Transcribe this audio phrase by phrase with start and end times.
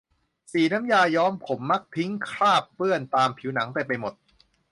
[0.51, 4.13] สีน้ำยาย้อมผมมักทิ้งคราบเปื้อนตามผิวหนังเต็มไปหมด